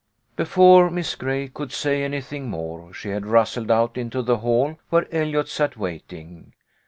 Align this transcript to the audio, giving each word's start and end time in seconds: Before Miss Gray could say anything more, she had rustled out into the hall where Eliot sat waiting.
Before 0.35 0.89
Miss 0.89 1.13
Gray 1.13 1.47
could 1.47 1.71
say 1.71 2.01
anything 2.03 2.49
more, 2.49 2.91
she 2.91 3.09
had 3.09 3.27
rustled 3.27 3.69
out 3.69 3.97
into 3.99 4.23
the 4.23 4.37
hall 4.37 4.79
where 4.89 5.05
Eliot 5.13 5.47
sat 5.47 5.77
waiting. 5.77 6.53